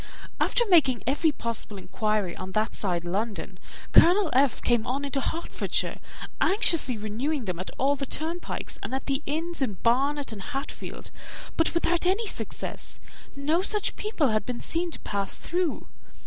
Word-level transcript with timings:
After 0.39 0.65
making 0.67 1.03
every 1.05 1.31
possible 1.31 1.77
inquiry 1.77 2.35
on 2.35 2.53
that 2.53 2.73
side 2.73 3.05
London, 3.05 3.59
Colonel 3.93 4.31
F. 4.33 4.59
came 4.59 4.87
on 4.87 5.05
into 5.05 5.21
Hertfordshire, 5.21 5.99
anxiously 6.41 6.97
renewing 6.97 7.45
them 7.45 7.59
at 7.59 7.69
all 7.77 7.95
the 7.95 8.07
turnpikes, 8.07 8.79
and 8.81 8.95
at 8.95 9.05
the 9.05 9.21
inns 9.27 9.61
in 9.61 9.73
Barnet 9.83 10.31
and 10.31 10.41
Hatfield, 10.41 11.11
but 11.55 11.75
without 11.75 12.07
any 12.07 12.25
success, 12.25 12.99
no 13.35 13.61
such 13.61 13.95
people 13.95 14.29
had 14.29 14.43
been 14.43 14.59
seen 14.59 14.89
to 14.89 14.99
pass 15.01 15.37
through. 15.37 15.85